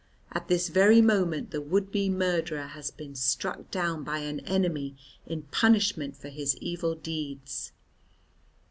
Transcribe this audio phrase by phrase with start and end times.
[0.31, 4.97] At this very moment the would be murderer has been struck down by an enemy
[5.27, 7.71] in punishment for his evil deeds."